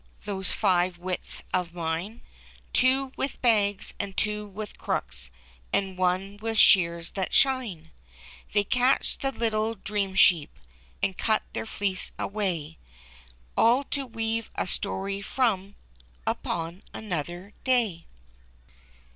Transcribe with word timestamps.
Those 0.25 0.51
Five 0.51 0.97
Wits 0.97 1.43
of 1.53 1.75
mine. 1.75 2.23
Two 2.73 3.11
with 3.17 3.39
bags, 3.43 3.93
and 3.99 4.17
two 4.17 4.47
with 4.47 4.79
crooks. 4.79 5.29
And 5.71 5.95
one 5.95 6.37
with 6.41 6.57
shears 6.57 7.11
that 7.11 7.35
shine. 7.35 7.91
They 8.53 8.63
catch 8.63 9.19
the 9.19 9.31
little 9.31 9.75
Dream 9.75 10.15
Sheep, 10.15 10.57
And 11.03 11.19
cut 11.19 11.43
their 11.53 11.67
fleece 11.67 12.13
away, 12.17 12.79
All 13.55 13.83
to 13.93 14.07
weave 14.07 14.49
a 14.55 14.65
story 14.65 15.21
from. 15.21 15.75
Upon 16.25 16.81
another 16.95 17.53
day 17.63 18.07